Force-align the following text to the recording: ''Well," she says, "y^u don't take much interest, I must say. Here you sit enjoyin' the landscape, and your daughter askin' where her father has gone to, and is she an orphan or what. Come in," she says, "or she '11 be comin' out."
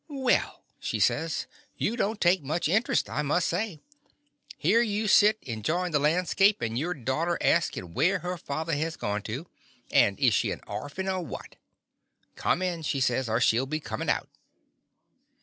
''Well," 0.09 0.61
she 0.79 0.99
says, 0.99 1.45
"y^u 1.79 1.95
don't 1.95 2.19
take 2.19 2.41
much 2.41 2.67
interest, 2.67 3.07
I 3.07 3.21
must 3.21 3.45
say. 3.45 3.81
Here 4.57 4.81
you 4.81 5.07
sit 5.07 5.37
enjoyin' 5.43 5.91
the 5.91 5.99
landscape, 5.99 6.59
and 6.59 6.75
your 6.75 6.95
daughter 6.95 7.37
askin' 7.39 7.93
where 7.93 8.17
her 8.17 8.35
father 8.39 8.73
has 8.73 8.95
gone 8.95 9.21
to, 9.29 9.45
and 9.91 10.19
is 10.19 10.33
she 10.33 10.49
an 10.49 10.61
orphan 10.65 11.07
or 11.07 11.21
what. 11.23 11.55
Come 12.35 12.63
in," 12.63 12.81
she 12.81 12.99
says, 12.99 13.29
"or 13.29 13.39
she 13.39 13.57
'11 13.57 13.69
be 13.69 13.79
comin' 13.79 14.09
out." 14.09 14.27